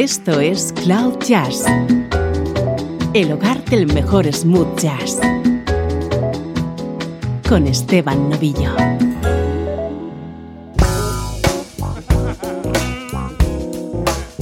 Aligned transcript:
Esto 0.00 0.38
es 0.38 0.72
Cloud 0.84 1.18
Jazz, 1.26 1.64
el 3.14 3.32
hogar 3.32 3.64
del 3.64 3.92
mejor 3.92 4.32
smooth 4.32 4.78
jazz, 4.78 5.18
con 7.48 7.66
Esteban 7.66 8.30
Novillo. 8.30 8.76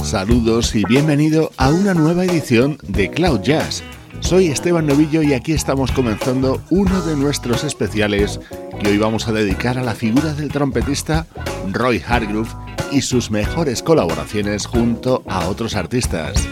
Saludos 0.03 0.75
y 0.75 0.83
bienvenido 0.85 1.51
a 1.57 1.71
una 1.71 1.95
nueva 1.95 2.25
edición 2.25 2.77
de 2.83 3.09
Cloud 3.09 3.41
Jazz 3.41 3.81
soy 4.19 4.47
Esteban 4.47 4.85
Novillo 4.85 5.21
y 5.21 5.33
aquí 5.33 5.53
estamos 5.53 5.91
comenzando 5.91 6.61
uno 6.69 7.01
de 7.01 7.15
nuestros 7.15 7.63
especiales 7.63 8.39
que 8.79 8.89
hoy 8.89 8.97
vamos 8.97 9.27
a 9.27 9.31
dedicar 9.31 9.77
a 9.77 9.83
la 9.83 9.95
figura 9.95 10.33
del 10.33 10.49
trompetista 10.49 11.25
Roy 11.71 12.03
Hargrove 12.05 12.49
y 12.91 13.01
sus 13.01 13.31
mejores 13.31 13.81
colaboraciones 13.83 14.65
junto 14.65 15.23
a 15.27 15.47
otros 15.47 15.75
artistas. 15.75 16.47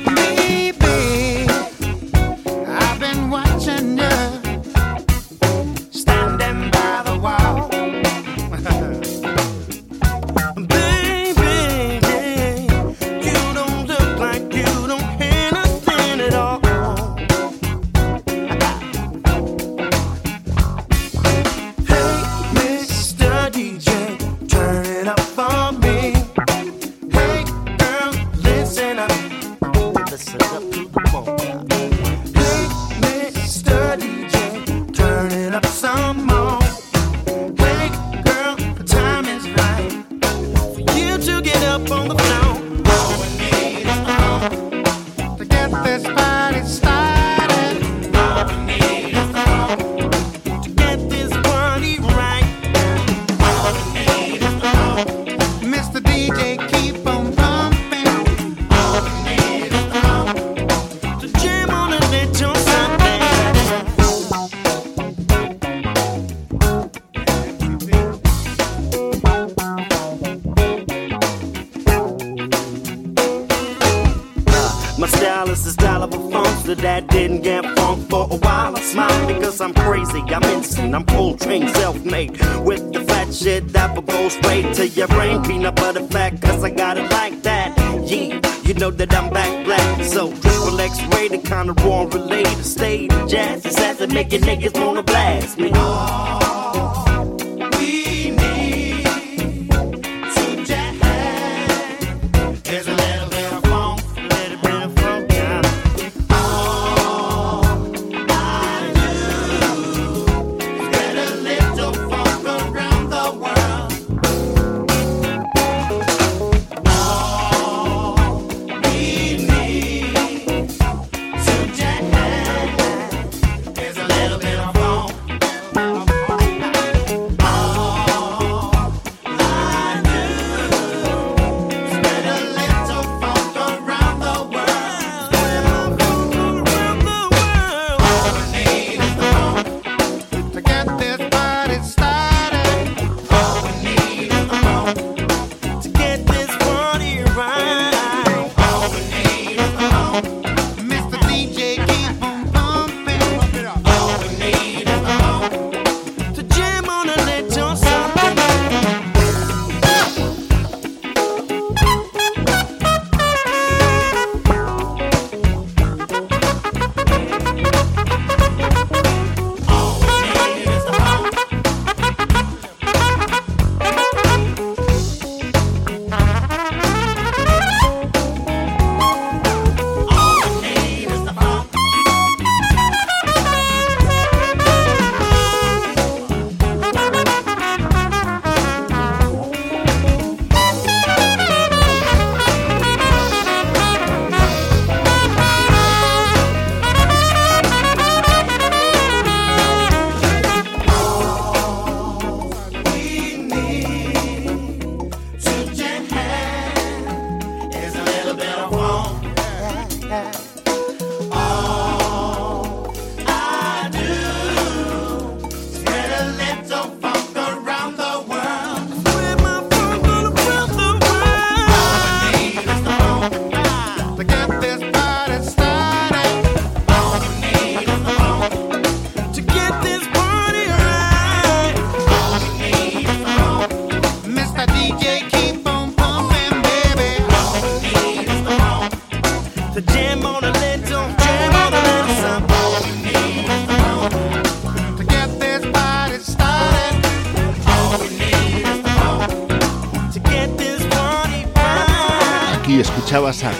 funks 76.36 76.64
that 76.64 77.08
didn't 77.08 77.41
get 77.41 77.64
funk 77.78 78.09
for 78.09 78.23
a 78.36 78.38
while. 78.45 78.75
I 78.75 78.81
smile 78.81 79.28
because 79.28 79.61
I'm 79.61 79.73
crazy, 79.73 80.22
I'm 80.36 80.44
insane, 80.55 80.94
I'm 80.94 81.05
full 81.05 81.38
train 81.38 81.67
self-made. 81.67 82.31
With 82.67 82.83
the 82.94 83.02
fat 83.09 83.33
shit 83.33 83.69
that 83.69 83.95
will 83.95 84.02
go 84.02 84.30
straight 84.30 84.73
to 84.75 84.88
your 84.88 85.08
brain. 85.08 85.44
Peanut 85.44 85.75
butter 85.75 86.06
fat, 86.08 86.41
cause 86.41 86.63
I 86.63 86.72
got 86.72 86.97
it 86.97 87.09
like 87.11 87.41
that. 87.44 87.69
Yeah, 88.11 88.39
you 88.67 88.73
know 88.73 88.91
that 88.91 89.13
I'm 89.13 89.30
back 89.31 89.66
black. 89.66 90.03
So 90.03 90.31
triple 90.44 90.80
X 90.80 91.02
rated, 91.13 91.44
kinda 91.45 91.73
raw 91.83 92.03
related. 92.03 92.66
Stay 92.66 93.07
of 93.07 93.29
jazz, 93.29 93.66
it's 93.66 93.75
that 93.75 94.09
make 94.12 94.31
your 94.31 94.41
niggas 94.41 94.75
wanna 94.84 95.03
blast 95.03 95.57
me. 95.57 95.72
Oh. 95.73 96.44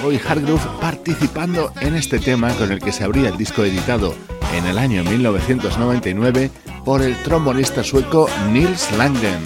Roy 0.06 0.22
Hargrove 0.24 0.62
participando 0.80 1.74
en 1.82 1.96
este 1.96 2.20
tema 2.20 2.54
con 2.54 2.72
el 2.72 2.80
que 2.80 2.92
se 2.92 3.04
abría 3.04 3.30
el 3.30 3.38
disco 3.38 3.64
editado 3.64 4.14
en 4.54 4.68
el 4.68 4.78
año 4.78 5.04
1999 5.04 6.52
por 6.86 7.02
el 7.02 7.16
trombonista 7.24 7.84
sueco 7.84 8.30
Nils 8.52 8.92
Langen. 9.00 9.40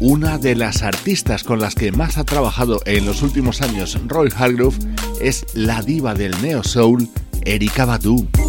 Una 0.00 0.38
de 0.38 0.56
las 0.56 0.82
artistas 0.82 1.44
con 1.44 1.60
las 1.60 1.76
que 1.76 1.92
más 1.92 2.18
ha 2.18 2.24
trabajado 2.24 2.80
en 2.86 3.06
los 3.06 3.22
últimos 3.22 3.62
años 3.62 3.96
Roy 4.08 4.28
Hargrove 4.36 4.91
es 5.22 5.46
la 5.54 5.82
diva 5.82 6.14
del 6.14 6.34
neo 6.42 6.62
soul, 6.64 7.08
Erika 7.44 7.84
Badu. 7.84 8.41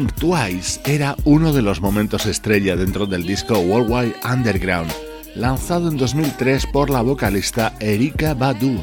Twice 0.00 0.80
era 0.86 1.14
uno 1.24 1.52
de 1.52 1.60
los 1.60 1.82
momentos 1.82 2.24
estrella 2.24 2.76
dentro 2.76 3.04
del 3.04 3.26
disco 3.26 3.58
Worldwide 3.58 4.14
Underground, 4.24 4.90
lanzado 5.34 5.90
en 5.90 5.98
2003 5.98 6.66
por 6.72 6.88
la 6.88 7.02
vocalista 7.02 7.74
Erika 7.78 8.32
Badu. 8.32 8.82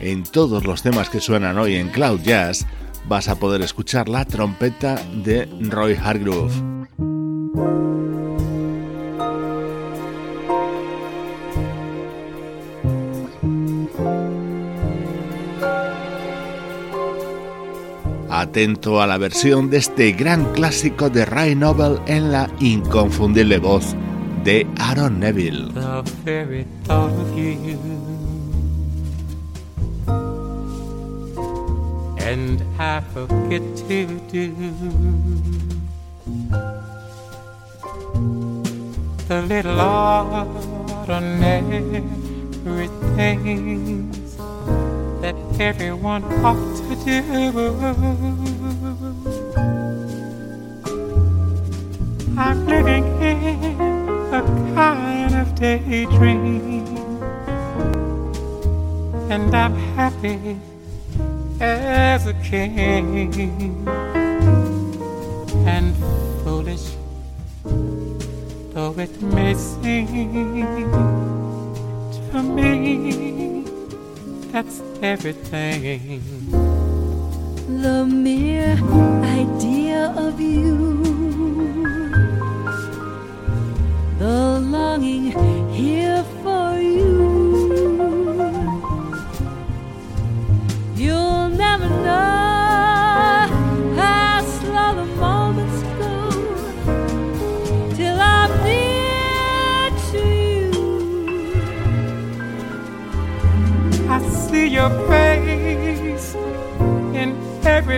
En 0.00 0.24
todos 0.24 0.64
los 0.64 0.82
temas 0.82 1.10
que 1.10 1.20
suenan 1.20 1.58
hoy 1.58 1.74
en 1.74 1.90
Cloud 1.90 2.20
Jazz 2.22 2.66
vas 3.06 3.28
a 3.28 3.38
poder 3.38 3.60
escuchar 3.60 4.08
la 4.08 4.24
trompeta 4.24 4.98
de 5.22 5.46
Roy 5.60 5.94
Hargrove. 5.94 6.75
Atento 18.56 19.02
a 19.02 19.06
la 19.06 19.18
versión 19.18 19.68
de 19.68 19.76
este 19.76 20.12
gran 20.12 20.54
clásico 20.54 21.10
de 21.10 21.26
Ray 21.26 21.54
Noble 21.54 22.00
en 22.06 22.32
la 22.32 22.50
inconfundible 22.58 23.58
voz 23.58 23.94
de 24.44 24.66
Aaron 24.78 25.20
Neville. 25.20 25.68
and 32.18 32.62
I 32.78 33.00
forget 33.12 33.62
to 33.76 34.06
do. 34.32 34.54
The 39.28 39.42
little 39.42 39.80
ordinary 41.06 41.92
things 43.16 44.15
that 45.20 45.34
everyone 45.60 46.24
ought 46.44 46.76
to 46.88 46.94
do. 47.04 47.20
I'm 52.38 52.66
living 52.66 53.06
in 53.22 53.80
a 54.34 54.42
kind 54.74 55.34
of 55.34 55.54
daydream, 55.54 56.86
and 59.30 59.54
I'm 59.54 59.74
happy 59.96 60.58
as 61.60 62.26
a 62.26 62.34
king, 62.34 63.32
and 65.66 65.94
foolish 66.44 66.96
though 68.74 68.94
it 68.98 69.22
may 69.22 69.54
seem 69.54 70.76
to 72.30 72.42
me 72.42 73.55
that's 74.56 74.80
everything. 75.02 76.22
The 77.82 78.06
mere 78.06 78.78
idea 79.22 80.14
of 80.16 80.40
you, 80.40 80.96
the 84.18 84.58
longing 84.60 85.32
here 85.72 86.24
for 86.42 86.80
you. 86.80 87.15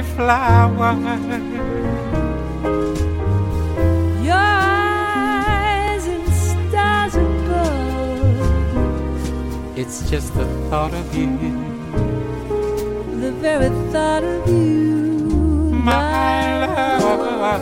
Flower. 0.02 0.94
Your 4.28 4.34
eyes 4.36 6.06
in 6.06 6.24
stars 6.32 7.14
above, 7.16 8.68
It's 9.78 10.10
just 10.10 10.34
the 10.34 10.46
thought 10.68 10.94
of 10.94 11.14
you, 11.14 11.30
the 13.20 13.32
very 13.32 13.70
thought 13.92 14.24
of 14.24 14.48
you, 14.48 15.70
my 15.72 16.66
love. 16.66 17.57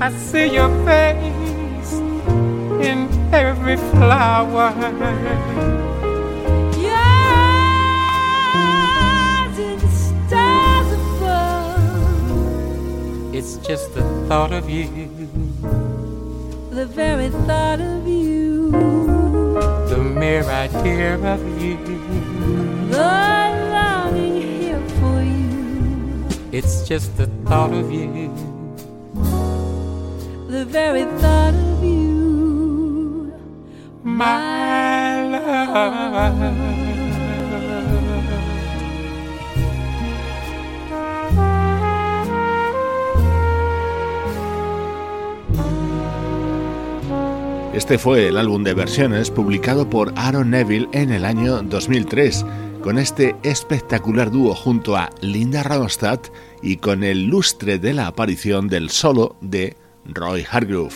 I 0.00 0.10
see 0.12 0.46
your 0.54 0.68
face 0.84 1.92
in 2.88 3.08
every 3.32 3.76
flower. 3.76 4.72
Eyes 8.20 9.58
in 9.58 9.78
the 9.78 9.88
stars 9.88 10.90
above. 10.92 12.24
It's 13.34 13.56
just 13.66 13.94
the 13.94 14.02
thought 14.28 14.52
of 14.52 14.68
you, 14.70 14.86
The 16.70 16.86
very 16.86 17.28
thought 17.46 17.80
of 17.80 18.06
you, 18.06 18.70
the 19.88 19.98
mere 19.98 20.44
idea 20.44 21.18
of 21.34 21.40
you. 21.62 21.76
the 22.90 23.14
longing 23.74 24.36
here 24.42 24.82
for 25.00 25.18
you, 25.22 26.24
It's 26.52 26.86
just 26.86 27.16
the 27.16 27.26
thought 27.46 27.72
of 27.72 27.90
you. 27.92 28.30
The 30.68 30.72
very 30.72 31.04
thought 31.20 31.54
of 31.54 31.84
you, 31.84 33.32
my 34.02 35.28
love. 35.30 36.52
Este 47.74 47.96
fue 47.98 48.26
el 48.26 48.36
álbum 48.36 48.64
de 48.64 48.74
versiones 48.74 49.30
publicado 49.30 49.88
por 49.88 50.12
Aaron 50.16 50.50
Neville 50.50 50.88
en 50.92 51.12
el 51.12 51.24
año 51.24 51.62
2003, 51.62 52.44
con 52.82 52.98
este 52.98 53.36
espectacular 53.44 54.32
dúo 54.32 54.54
junto 54.54 54.96
a 54.96 55.10
Linda 55.20 55.62
Ronstadt 55.62 56.26
y 56.60 56.78
con 56.78 57.04
el 57.04 57.26
lustre 57.26 57.78
de 57.78 57.92
la 57.92 58.08
aparición 58.08 58.66
del 58.68 58.90
solo 58.90 59.36
de 59.40 59.76
Roy 60.08 60.46
Hargrove. 60.50 60.94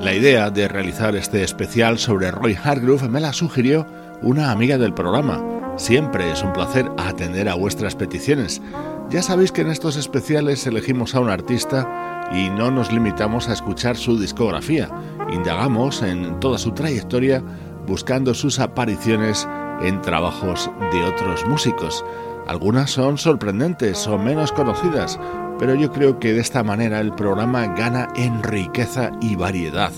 La 0.00 0.14
idea 0.14 0.50
de 0.50 0.68
realizar 0.68 1.16
este 1.16 1.42
especial 1.42 1.98
sobre 1.98 2.30
Roy 2.30 2.56
Hargrove 2.62 3.08
me 3.08 3.20
la 3.20 3.34
sugirió 3.34 3.86
una 4.22 4.50
amiga 4.50 4.78
del 4.78 4.94
programa. 4.94 5.42
Siempre 5.76 6.30
es 6.30 6.42
un 6.42 6.52
placer 6.52 6.90
atender 6.96 7.48
a 7.48 7.54
vuestras 7.54 7.94
peticiones. 7.94 8.62
Ya 9.10 9.22
sabéis 9.22 9.52
que 9.52 9.60
en 9.60 9.70
estos 9.70 9.96
especiales 9.96 10.66
elegimos 10.66 11.14
a 11.14 11.20
un 11.20 11.30
artista 11.30 12.28
y 12.32 12.50
no 12.50 12.70
nos 12.70 12.92
limitamos 12.92 13.48
a 13.48 13.52
escuchar 13.52 13.96
su 13.96 14.18
discografía. 14.18 14.88
Indagamos 15.30 16.02
en 16.02 16.40
toda 16.40 16.58
su 16.58 16.72
trayectoria 16.72 17.42
buscando 17.86 18.34
sus 18.34 18.58
apariciones 18.58 19.46
en 19.82 20.00
trabajos 20.02 20.70
de 20.92 21.04
otros 21.04 21.46
músicos. 21.46 22.04
Algunas 22.46 22.90
son 22.90 23.18
sorprendentes 23.18 24.06
o 24.06 24.18
menos 24.18 24.52
conocidas, 24.52 25.18
pero 25.58 25.74
yo 25.74 25.92
creo 25.92 26.18
que 26.18 26.32
de 26.32 26.40
esta 26.40 26.62
manera 26.62 27.00
el 27.00 27.12
programa 27.12 27.66
gana 27.68 28.08
en 28.16 28.42
riqueza 28.42 29.12
y 29.20 29.36
variedad. 29.36 29.92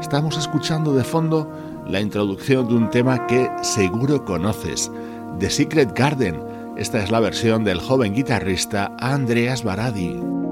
Estamos 0.00 0.38
escuchando 0.38 0.94
de 0.94 1.04
fondo 1.04 1.50
la 1.86 2.00
introducción 2.00 2.68
de 2.68 2.74
un 2.74 2.90
tema 2.90 3.26
que 3.26 3.50
seguro 3.62 4.24
conoces, 4.24 4.90
The 5.38 5.50
Secret 5.50 5.96
Garden. 5.96 6.40
Esta 6.76 7.04
es 7.04 7.10
la 7.12 7.20
versión 7.20 7.62
del 7.62 7.78
joven 7.78 8.14
guitarrista 8.14 8.90
Andreas 8.98 9.62
Baradi. 9.62 10.43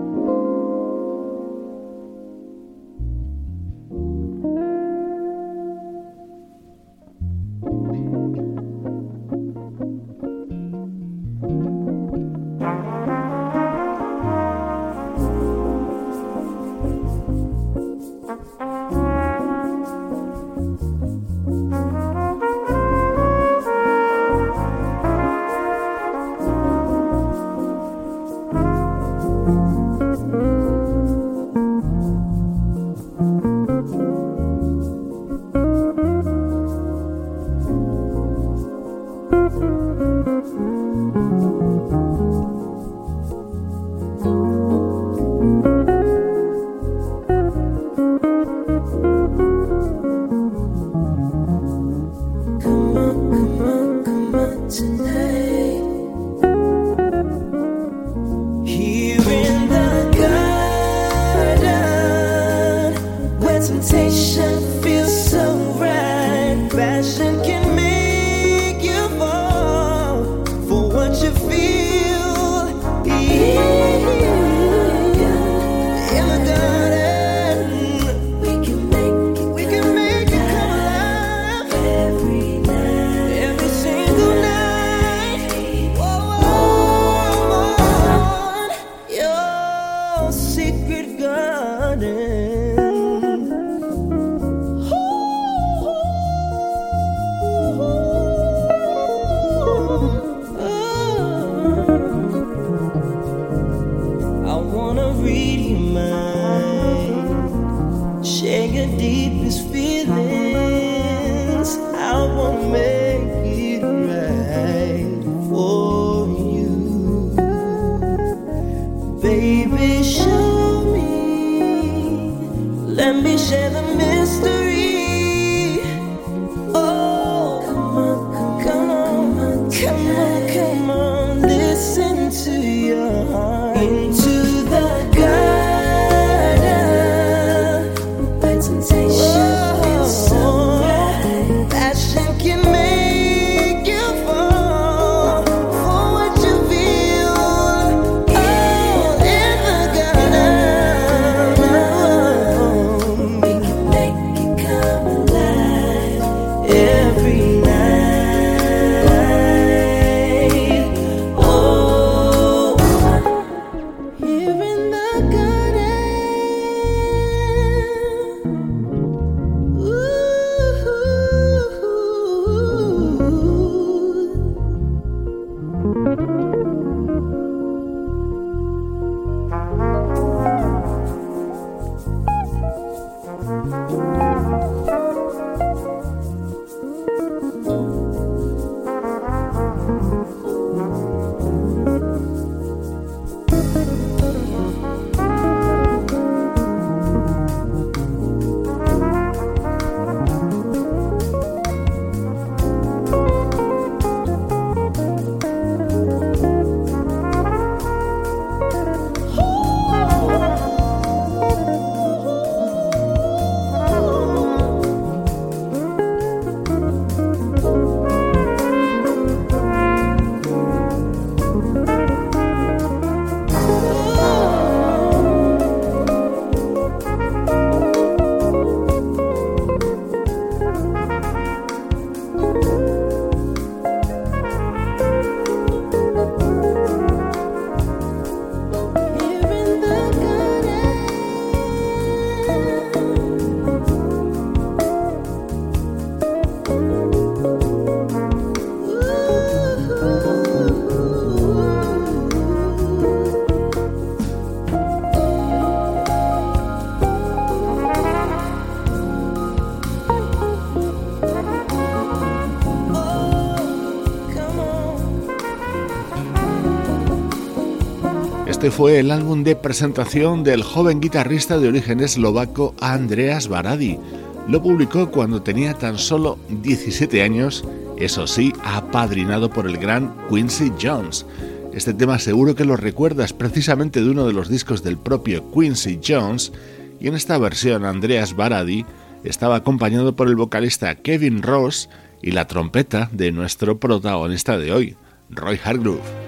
Este 268.62 268.76
fue 268.76 269.00
el 269.00 269.10
álbum 269.10 269.42
de 269.42 269.56
presentación 269.56 270.44
del 270.44 270.62
joven 270.62 271.00
guitarrista 271.00 271.58
de 271.58 271.66
origen 271.66 271.98
eslovaco 271.98 272.76
Andreas 272.80 273.48
Baradi. 273.48 273.98
Lo 274.46 274.62
publicó 274.62 275.10
cuando 275.10 275.42
tenía 275.42 275.74
tan 275.74 275.98
solo 275.98 276.38
17 276.48 277.24
años, 277.24 277.64
eso 277.98 278.28
sí, 278.28 278.52
apadrinado 278.62 279.50
por 279.50 279.66
el 279.66 279.78
gran 279.78 280.14
Quincy 280.30 280.70
Jones. 280.80 281.26
Este 281.72 281.92
tema 281.92 282.20
seguro 282.20 282.54
que 282.54 282.64
lo 282.64 282.76
recuerdas 282.76 283.32
precisamente 283.32 284.00
de 284.00 284.08
uno 284.08 284.28
de 284.28 284.32
los 284.32 284.48
discos 284.48 284.84
del 284.84 284.96
propio 284.96 285.50
Quincy 285.50 285.98
Jones, 286.00 286.52
y 287.00 287.08
en 287.08 287.16
esta 287.16 287.38
versión 287.38 287.84
Andreas 287.84 288.36
Baradi 288.36 288.86
estaba 289.24 289.56
acompañado 289.56 290.14
por 290.14 290.28
el 290.28 290.36
vocalista 290.36 290.94
Kevin 290.94 291.42
Ross 291.42 291.88
y 292.22 292.30
la 292.30 292.46
trompeta 292.46 293.10
de 293.10 293.32
nuestro 293.32 293.80
protagonista 293.80 294.56
de 294.56 294.70
hoy, 294.70 294.96
Roy 295.30 295.58
Hargrove. 295.64 296.21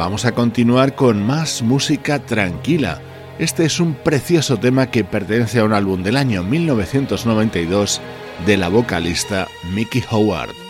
Vamos 0.00 0.24
a 0.24 0.32
continuar 0.32 0.94
con 0.94 1.22
más 1.22 1.60
música 1.60 2.20
tranquila. 2.20 3.02
Este 3.38 3.66
es 3.66 3.80
un 3.80 3.92
precioso 3.92 4.56
tema 4.56 4.90
que 4.90 5.04
pertenece 5.04 5.58
a 5.58 5.64
un 5.64 5.74
álbum 5.74 6.02
del 6.02 6.16
año 6.16 6.42
1992 6.42 8.00
de 8.46 8.56
la 8.56 8.70
vocalista 8.70 9.46
Mickey 9.74 10.02
Howard. 10.10 10.69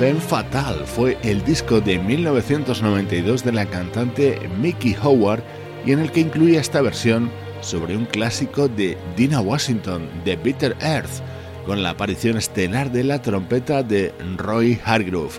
Fatal 0.00 0.86
fue 0.86 1.18
el 1.22 1.44
disco 1.44 1.82
de 1.82 1.98
1992 1.98 3.44
de 3.44 3.52
la 3.52 3.66
cantante 3.66 4.40
Mickey 4.58 4.96
Howard 5.02 5.42
y 5.84 5.92
en 5.92 5.98
el 5.98 6.10
que 6.10 6.20
incluía 6.20 6.58
esta 6.58 6.80
versión 6.80 7.30
sobre 7.60 7.98
un 7.98 8.06
clásico 8.06 8.66
de 8.66 8.96
Dina 9.14 9.42
Washington, 9.42 10.08
The 10.24 10.36
Bitter 10.36 10.74
Earth, 10.80 11.20
con 11.66 11.82
la 11.82 11.90
aparición 11.90 12.38
estelar 12.38 12.90
de 12.90 13.04
la 13.04 13.20
trompeta 13.20 13.82
de 13.82 14.14
Roy 14.38 14.80
Hargrove. 14.82 15.34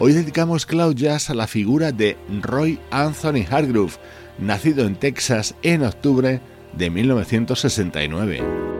Hoy 0.00 0.12
dedicamos 0.12 0.66
Cloud 0.66 0.96
Jazz 0.96 1.30
a 1.30 1.34
la 1.34 1.46
figura 1.46 1.92
de 1.92 2.16
Roy 2.42 2.80
Anthony 2.90 3.46
Hargrove, 3.48 3.92
nacido 4.40 4.86
en 4.86 4.96
Texas 4.96 5.54
en 5.62 5.84
octubre 5.84 6.40
de 6.72 6.90
1969. 6.90 8.79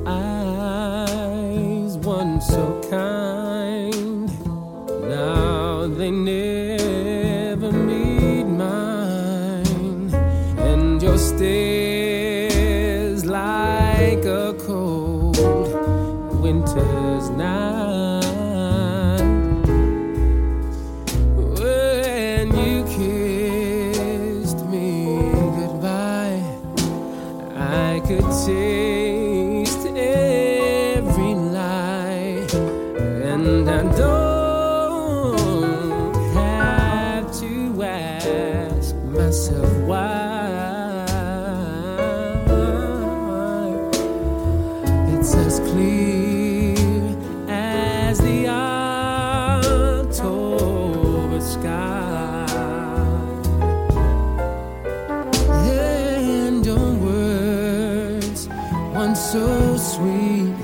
So 59.31 59.77
sweet, 59.77 60.57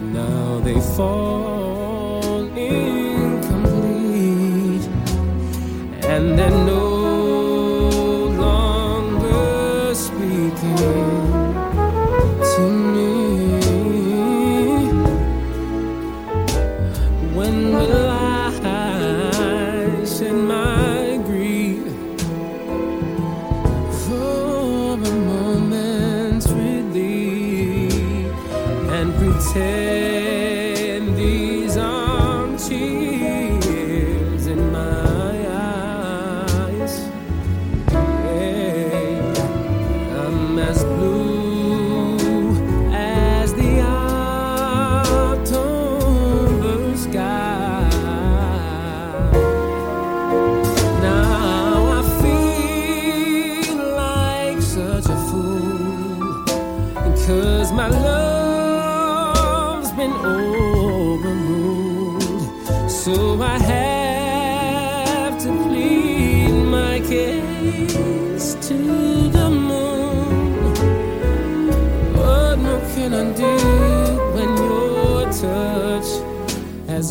now 0.00 0.60
they 0.60 0.80
fall 0.96 1.49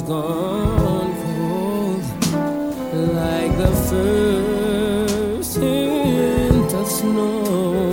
gone 0.09 1.13
cold 1.23 2.01
like 3.13 3.53
the 3.63 3.71
first 3.89 5.51
hint 5.57 6.73
of 6.73 6.87
snow, 6.87 7.91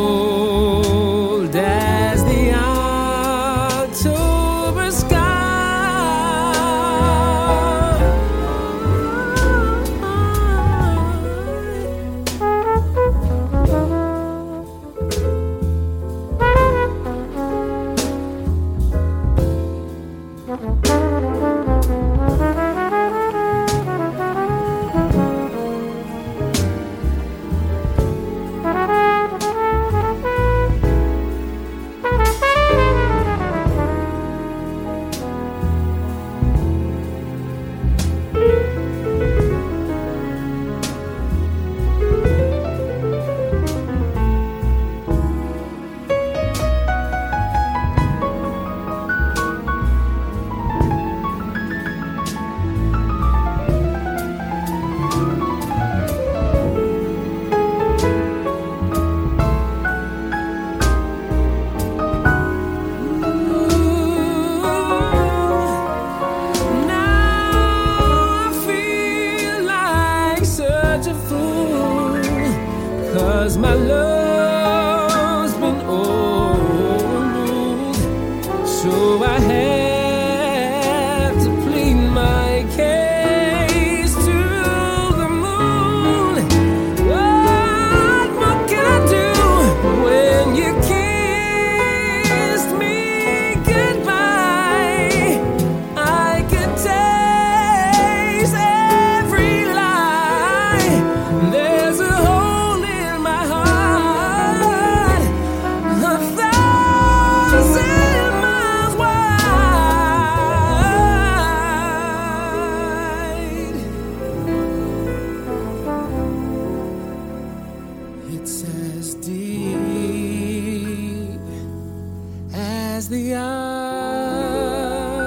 as 123.02 123.10
the 123.10 123.34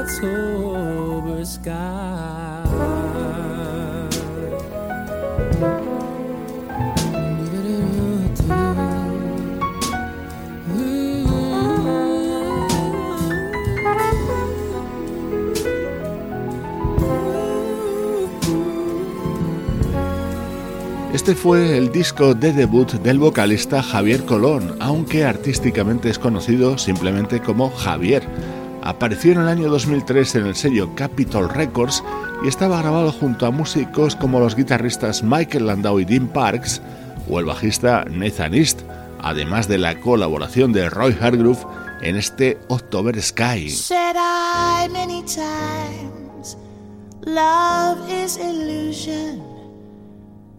October 0.07 1.45
sky. 1.45 1.94
Este 21.25 21.37
fue 21.37 21.79
el 21.79 21.91
disco 21.91 22.35
de 22.35 22.53
debut 22.53 22.93
del 22.93 23.19
vocalista 23.19 23.83
Javier 23.83 24.27
Colón, 24.27 24.77
aunque 24.79 25.25
artísticamente 25.25 26.11
es 26.11 26.19
conocido 26.19 26.77
simplemente 26.77 27.41
como 27.41 27.71
Javier. 27.71 28.23
Apareció 28.83 29.33
en 29.33 29.41
el 29.41 29.49
año 29.49 29.71
2003 29.71 30.35
en 30.35 30.47
el 30.49 30.55
sello 30.55 30.95
Capitol 30.95 31.49
Records 31.49 32.05
y 32.45 32.49
estaba 32.49 32.83
grabado 32.83 33.11
junto 33.11 33.47
a 33.47 33.51
músicos 33.51 34.17
como 34.17 34.39
los 34.39 34.55
guitarristas 34.55 35.23
Michael 35.23 35.69
Landau 35.69 35.99
y 35.99 36.05
Dean 36.05 36.29
Parks 36.29 36.83
o 37.27 37.41
el 37.41 37.47
bajista 37.47 38.05
Nathan 38.11 38.53
East, 38.53 38.83
además 39.23 39.67
de 39.67 39.79
la 39.79 39.99
colaboración 40.01 40.75
de 40.75 40.91
Roy 40.91 41.17
Hargrove 41.19 41.65
en 42.03 42.17
este 42.17 42.59
October 42.69 43.19
Sky. 43.23 43.71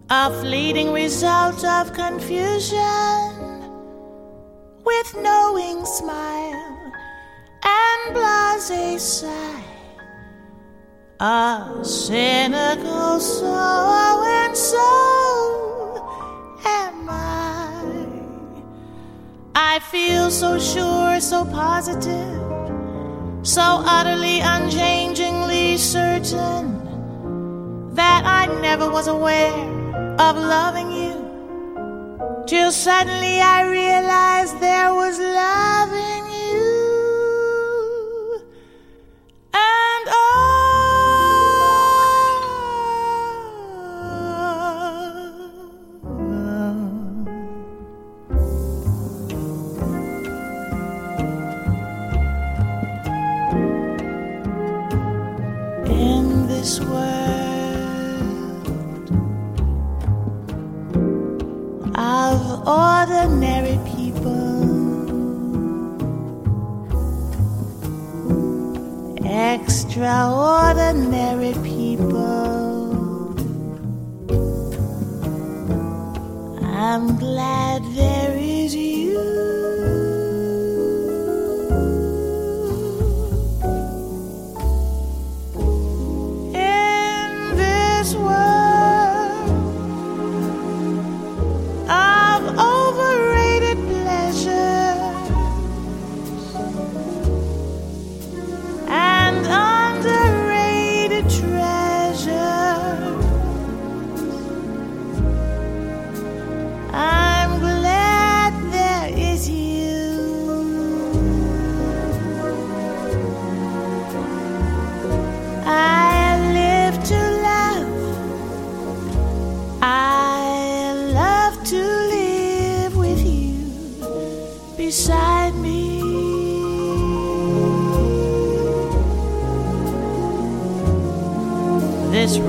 A 0.10 0.30
fleeting 0.39 0.91
result 0.94 1.65
of 1.65 1.91
confusion 1.94 2.80
with 4.84 5.15
knowing 5.18 5.84
smile 5.84 6.94
and 7.63 8.13
blase 8.13 9.02
sigh. 9.02 9.63
A 11.20 11.80
cynical 11.82 13.20
so 13.20 14.24
and 14.28 14.56
so 14.56 16.08
am 16.65 17.10
I. 17.10 18.15
I 19.56 19.80
feel 19.80 20.30
so 20.30 20.60
sure 20.60 21.20
so 21.20 21.46
positive 21.46 22.41
so 23.41 23.62
utterly 23.62 24.39
unchangingly 24.41 25.78
certain 25.78 26.84
that 27.96 28.24
I 28.26 28.48
never 28.62 28.89
was 28.89 29.08
aware 29.08 29.85
of 30.19 30.38
loving 30.38 30.91
you. 30.91 31.13
Till 32.47 32.71
suddenly 32.71 33.41
I 33.41 33.63
realized 33.63 34.60
there 34.62 34.93
was 34.93 35.19
love 35.19 35.91
in 35.91 36.25
you. 36.32 36.56
And 39.54 40.08
oh, 40.08 40.45
in 55.88 56.47
this 56.47 56.80
world. 56.80 57.24
Extraordinary 69.97 71.53
people. 71.63 73.31
I'm 76.62 77.17
glad 77.17 77.85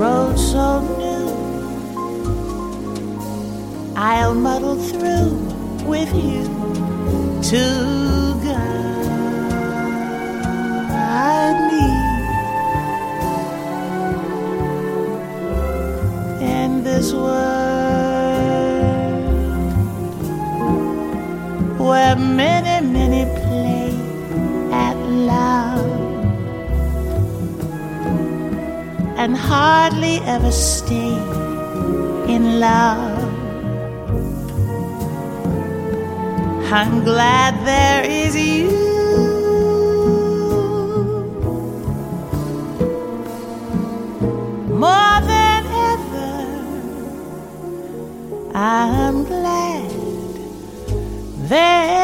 road 0.06 0.38
so 0.38 0.66
new. 1.02 1.26
I'll 3.96 4.34
muddle 4.34 4.78
through 4.90 5.30
with 5.92 6.12
you 6.14 6.44
to 7.50 7.95
hardly 29.48 30.18
ever 30.34 30.50
stay 30.50 31.14
in 32.34 32.58
love. 32.60 33.16
I'm 36.72 37.04
glad 37.04 37.52
there 37.64 38.02
is 38.04 38.34
you. 38.34 38.70
More 44.84 45.18
than 45.32 45.62
ever, 45.90 46.32
I'm 48.54 49.24
glad 49.24 49.90
there. 51.48 51.95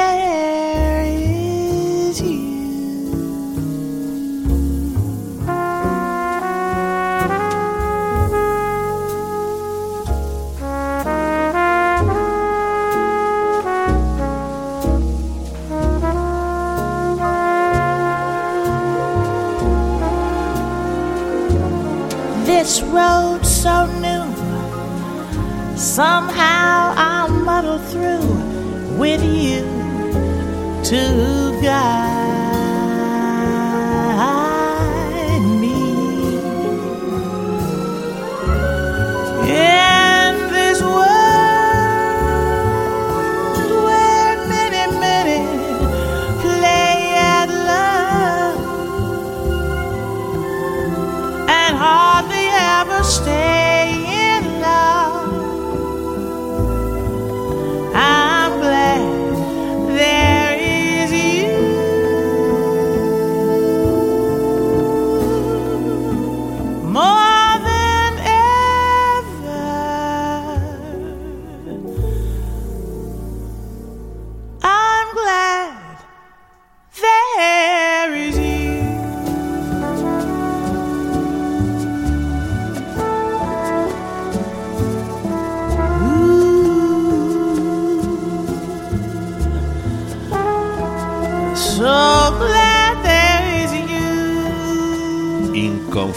Road 22.92 23.44
so 23.44 23.86
new. 24.00 24.24
Somehow 25.76 26.92
I'll 26.96 27.28
muddle 27.28 27.78
through 27.78 28.98
with 28.98 29.24
you 29.24 29.62
to 30.84 31.60
guide 31.62 32.21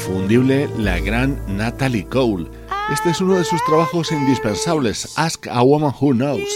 inconfundible 0.06 0.70
la 0.78 1.00
gran 1.00 1.40
Natalie 1.48 2.06
Cole. 2.06 2.48
Este 2.94 3.10
es 3.10 3.22
uno 3.22 3.38
de 3.38 3.44
sus 3.44 3.64
trabajos 3.66 4.12
indispensables, 4.12 5.18
Ask 5.18 5.48
a 5.48 5.64
Woman 5.64 5.94
Who 6.00 6.14
Knows, 6.14 6.48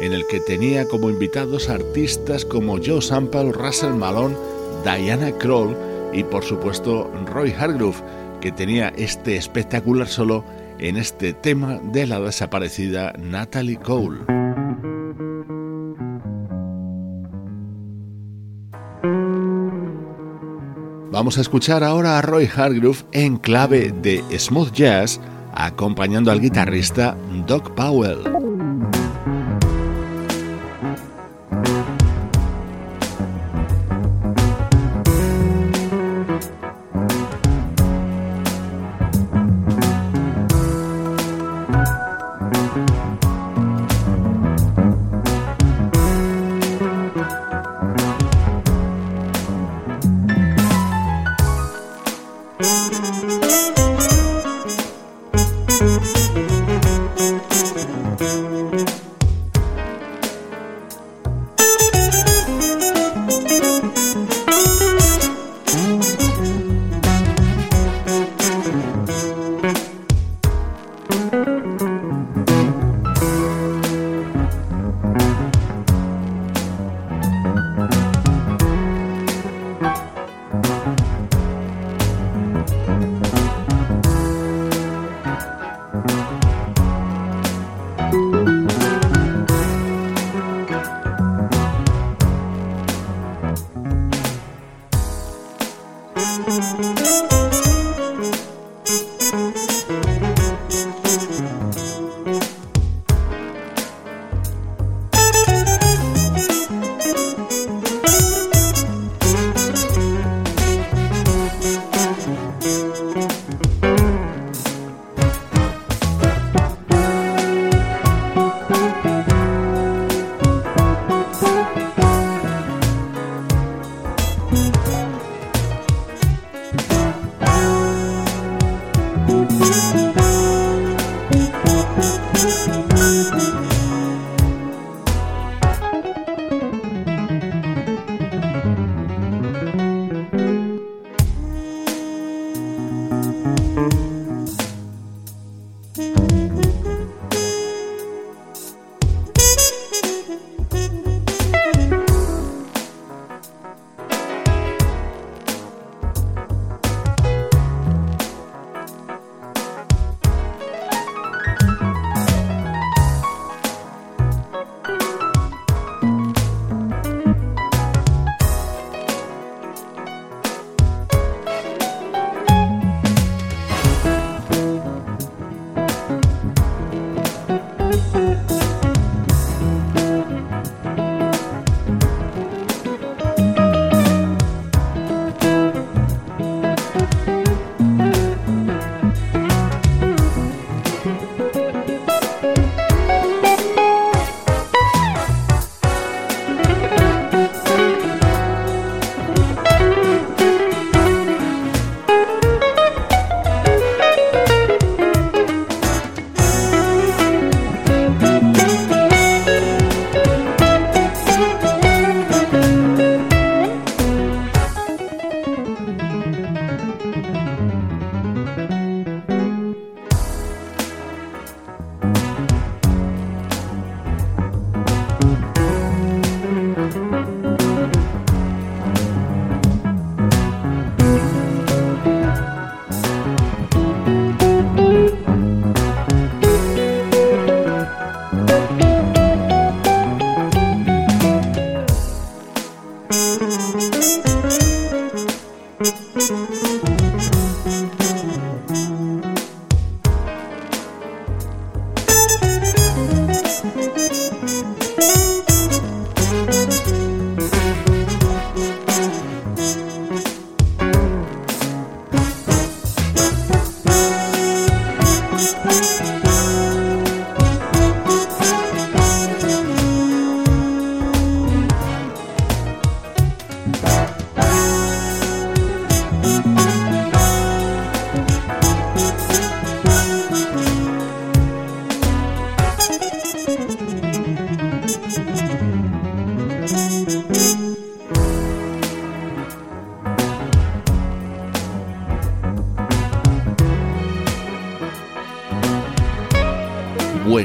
en 0.00 0.12
el 0.12 0.24
que 0.28 0.38
tenía 0.40 0.86
como 0.86 1.10
invitados 1.10 1.68
artistas 1.68 2.44
como 2.44 2.78
Joe 2.78 3.02
Sample, 3.02 3.52
Russell 3.52 3.94
Malone, 3.94 4.36
Diana 4.84 5.32
Kroll 5.32 5.76
y 6.12 6.22
por 6.22 6.44
supuesto 6.44 7.10
Roy 7.26 7.52
Hargrove, 7.52 7.98
que 8.40 8.52
tenía 8.52 8.92
este 8.96 9.36
espectacular 9.36 10.06
solo 10.06 10.44
en 10.78 10.96
este 10.96 11.32
tema 11.32 11.80
de 11.82 12.06
la 12.06 12.20
desaparecida 12.20 13.14
Natalie 13.18 13.78
Cole. 13.78 14.41
Vamos 21.12 21.36
a 21.36 21.42
escuchar 21.42 21.84
ahora 21.84 22.16
a 22.16 22.22
Roy 22.22 22.48
Hargrove 22.56 23.04
en 23.12 23.36
clave 23.36 23.92
de 23.92 24.24
smooth 24.38 24.72
jazz, 24.72 25.20
acompañando 25.52 26.30
al 26.30 26.40
guitarrista 26.40 27.18
Doc 27.46 27.74
Powell. 27.74 28.41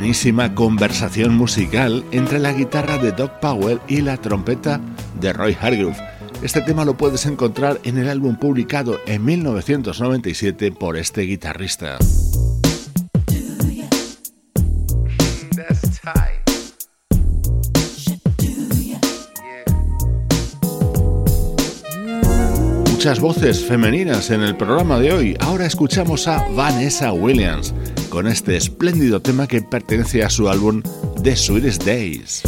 Buenísima 0.08 0.56
conversación 0.56 1.36
musical 1.36 2.02
entre 2.14 2.40
la 2.40 2.54
guitarra 2.54 2.98
de 2.98 3.12
Doc 3.12 3.42
Powell 3.42 3.82
y 3.90 4.00
la 4.00 4.16
trompeta 4.16 4.80
de 5.20 5.34
Roy 5.34 5.58
Hargrove. 5.60 5.98
Este 6.42 6.62
tema 6.62 6.86
lo 6.86 6.96
puedes 6.96 7.26
encontrar 7.26 7.82
en 7.84 7.98
el 7.98 8.08
álbum 8.08 8.38
publicado 8.38 9.02
en 9.06 9.26
1997 9.26 10.72
por 10.72 10.96
este 10.96 11.24
guitarrista. 11.24 11.98
Muchas 22.94 23.20
voces 23.20 23.66
femeninas 23.66 24.32
en 24.32 24.42
el 24.42 24.56
programa 24.56 25.00
de 25.00 25.12
hoy. 25.12 25.38
Ahora 25.42 25.66
escuchamos 25.66 26.30
a 26.30 26.48
Vanessa 26.56 27.12
Williams 27.12 27.74
con 28.18 28.26
este 28.26 28.58
espléndido 28.58 29.22
tema 29.22 29.46
que 29.46 29.62
pertenece 29.62 30.24
a 30.24 30.30
su 30.32 30.50
álbum 30.50 30.82
The 31.22 31.36
Sweetest 31.36 31.84
Days. 31.84 32.42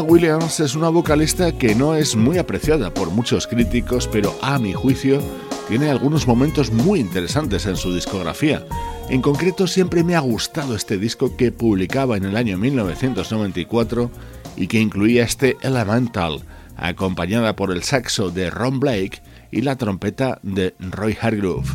Williams 0.00 0.58
es 0.60 0.74
una 0.74 0.88
vocalista 0.88 1.52
que 1.52 1.74
no 1.74 1.94
es 1.94 2.16
muy 2.16 2.38
apreciada 2.38 2.94
por 2.94 3.10
muchos 3.10 3.46
críticos, 3.46 4.08
pero 4.08 4.34
a 4.40 4.58
mi 4.58 4.72
juicio 4.72 5.20
tiene 5.68 5.90
algunos 5.90 6.26
momentos 6.26 6.72
muy 6.72 7.00
interesantes 7.00 7.66
en 7.66 7.76
su 7.76 7.92
discografía. 7.92 8.64
En 9.10 9.20
concreto 9.20 9.66
siempre 9.66 10.02
me 10.02 10.14
ha 10.14 10.20
gustado 10.20 10.74
este 10.74 10.96
disco 10.96 11.36
que 11.36 11.52
publicaba 11.52 12.16
en 12.16 12.24
el 12.24 12.36
año 12.36 12.56
1994 12.56 14.10
y 14.56 14.66
que 14.66 14.80
incluía 14.80 15.24
este 15.24 15.58
Elemental, 15.60 16.40
acompañada 16.76 17.54
por 17.54 17.70
el 17.70 17.82
saxo 17.82 18.30
de 18.30 18.48
Ron 18.50 18.80
Blake 18.80 19.20
y 19.50 19.60
la 19.60 19.76
trompeta 19.76 20.38
de 20.42 20.74
Roy 20.78 21.18
Hargrove. 21.20 21.68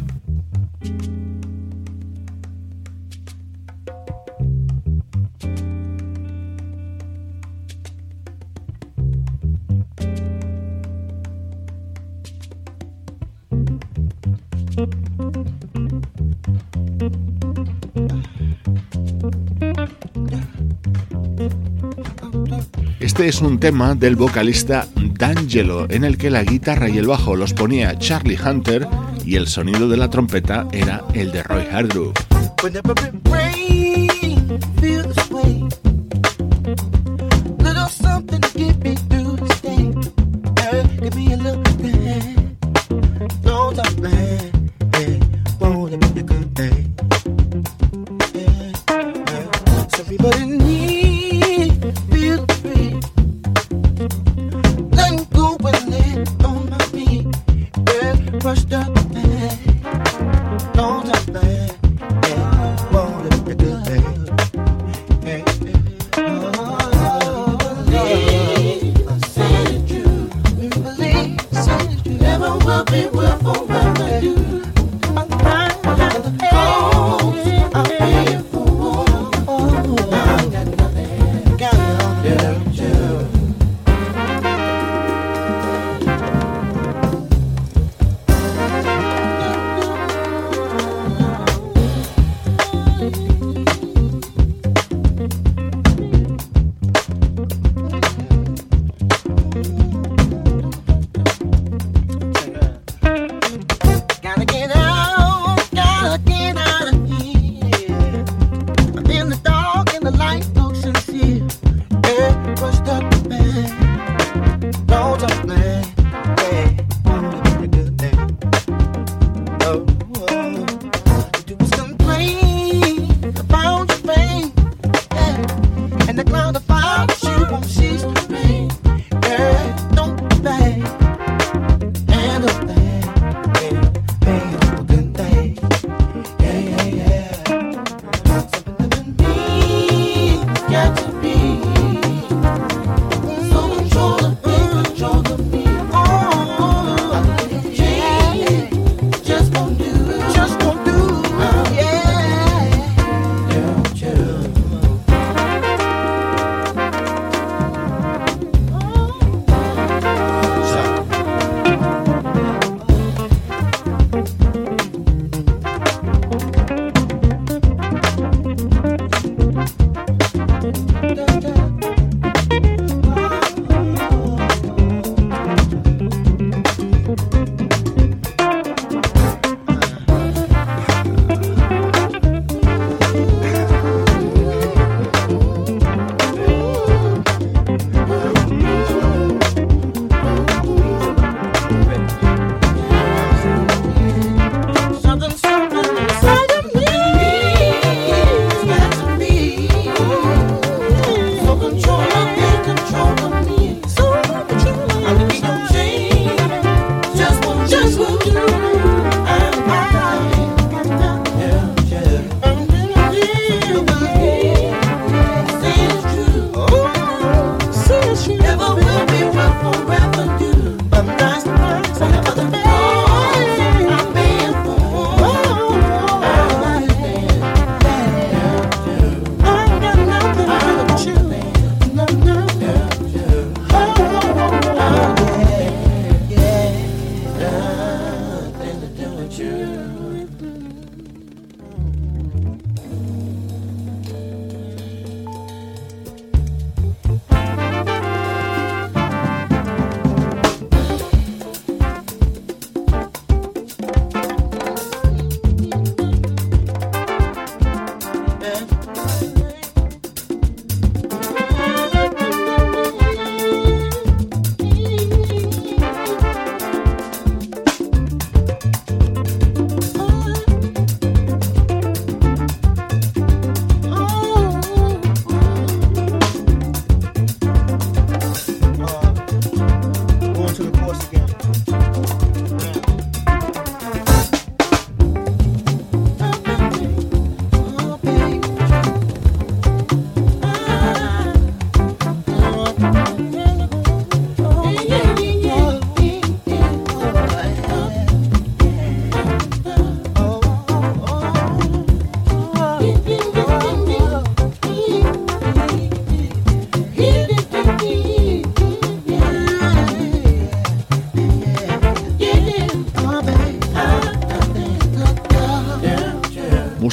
Este 23.18 23.30
es 23.30 23.42
un 23.42 23.60
tema 23.60 23.96
del 23.96 24.16
vocalista 24.16 24.88
D'Angelo, 24.96 25.88
en 25.90 26.04
el 26.04 26.20
que 26.20 26.30
la 26.30 26.44
guitarra 26.44 26.88
y 26.88 27.00
el 27.00 27.08
bajo 27.08 27.36
los 27.36 27.52
ponía 27.52 27.98
Charlie 27.98 28.38
Hunter 28.38 28.88
y 29.26 29.38
el 29.38 29.48
sonido 29.48 29.90
de 29.90 29.98
la 29.98 30.08
trompeta 30.08 30.68
era 30.72 31.04
el 31.16 31.32
de 31.32 31.42
Roy 31.42 31.64
Hargrove. 31.72 32.14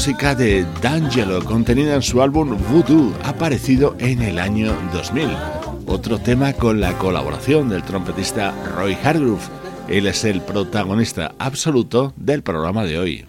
Música 0.05 0.35
de 0.35 0.67
D'Angelo 0.83 1.43
contenida 1.43 1.95
en 1.95 2.03
su 2.03 2.21
álbum 2.21 2.59
Voodoo, 2.69 3.15
aparecido 3.25 3.97
en 3.99 4.21
el 4.21 4.39
año 4.39 4.77
2000. 4.93 5.31
Otro 5.87 6.19
tema 6.19 6.53
con 6.53 6.79
la 6.79 6.93
colaboración 6.99 7.71
del 7.71 7.83
trompetista 7.85 8.53
Roy 8.77 8.99
Hargrove. 9.03 9.41
Él 9.89 10.07
es 10.07 10.25
el 10.25 10.43
protagonista 10.43 11.35
absoluto 11.39 12.13
del 12.19 12.43
programa 12.43 12.85
de 12.85 12.99
hoy. 12.99 13.25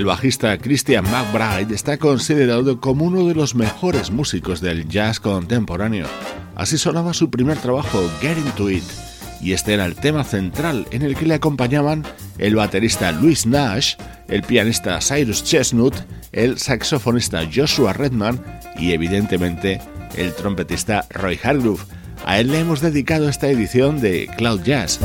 El 0.00 0.06
bajista 0.06 0.56
Christian 0.56 1.04
McBride 1.04 1.74
está 1.74 1.98
considerado 1.98 2.80
como 2.80 3.04
uno 3.04 3.28
de 3.28 3.34
los 3.34 3.54
mejores 3.54 4.10
músicos 4.10 4.62
del 4.62 4.88
jazz 4.88 5.20
contemporáneo. 5.20 6.06
Así 6.56 6.78
sonaba 6.78 7.12
su 7.12 7.28
primer 7.28 7.58
trabajo, 7.58 8.10
Get 8.22 8.38
Into 8.38 8.70
It, 8.70 8.82
y 9.42 9.52
este 9.52 9.74
era 9.74 9.84
el 9.84 9.96
tema 9.96 10.24
central 10.24 10.86
en 10.90 11.02
el 11.02 11.16
que 11.16 11.26
le 11.26 11.34
acompañaban 11.34 12.02
el 12.38 12.56
baterista 12.56 13.12
Luis 13.12 13.44
Nash, 13.44 13.96
el 14.28 14.42
pianista 14.42 15.00
Cyrus 15.02 15.44
Chestnut, 15.44 15.94
el 16.32 16.56
saxofonista 16.56 17.42
Joshua 17.54 17.92
Redman 17.92 18.42
y 18.78 18.92
evidentemente 18.92 19.82
el 20.16 20.32
trompetista 20.32 21.04
Roy 21.10 21.38
Hargrove. 21.42 21.82
A 22.24 22.40
él 22.40 22.50
le 22.50 22.60
hemos 22.60 22.80
dedicado 22.80 23.28
esta 23.28 23.48
edición 23.48 24.00
de 24.00 24.30
Cloud 24.34 24.62
Jazz. 24.62 24.98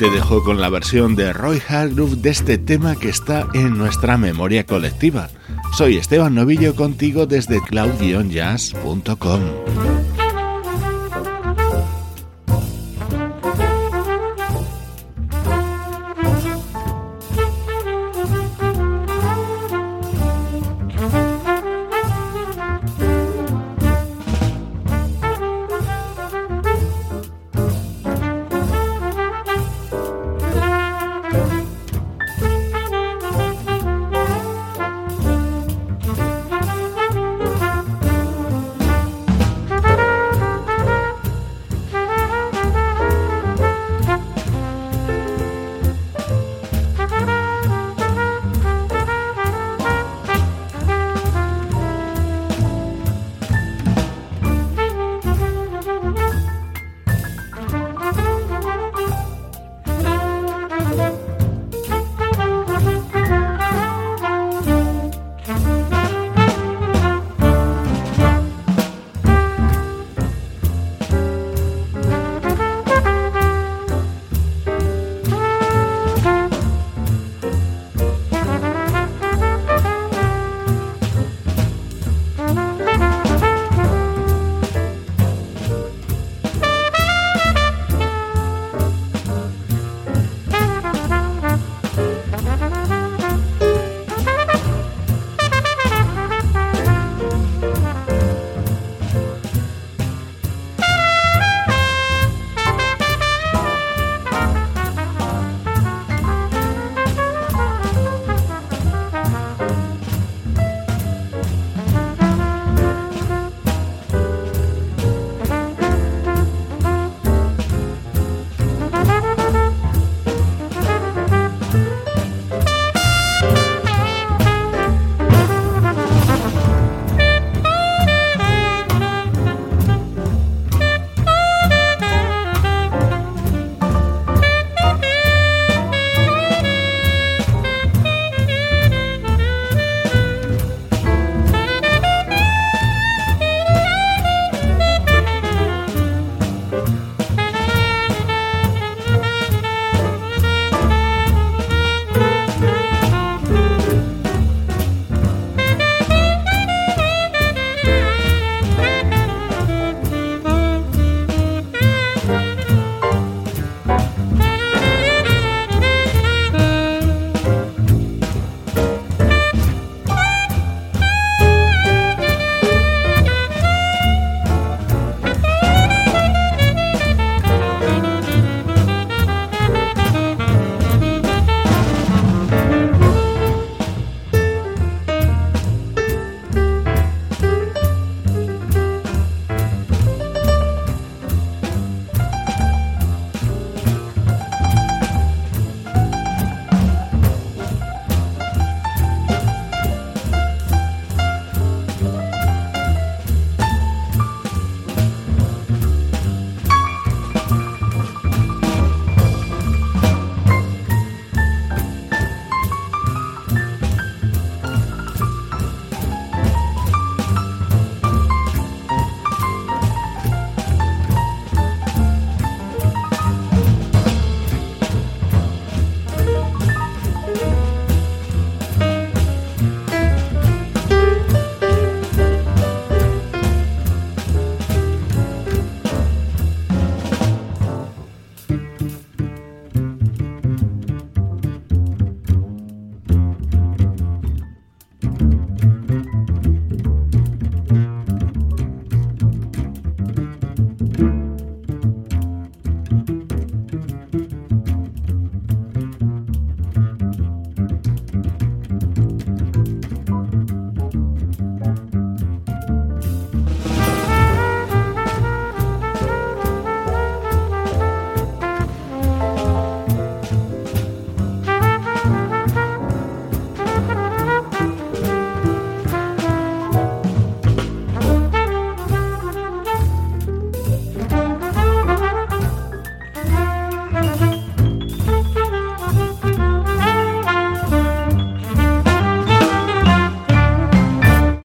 Te 0.00 0.08
dejo 0.08 0.42
con 0.42 0.62
la 0.62 0.70
versión 0.70 1.14
de 1.14 1.30
Roy 1.34 1.60
Hargrove 1.68 2.16
de 2.16 2.30
este 2.30 2.56
tema 2.56 2.96
que 2.96 3.10
está 3.10 3.46
en 3.52 3.76
nuestra 3.76 4.16
memoria 4.16 4.64
colectiva. 4.64 5.28
Soy 5.76 5.98
Esteban 5.98 6.34
Novillo 6.34 6.74
contigo 6.74 7.26
desde 7.26 7.60
cloud-jazz.com. 7.60 9.40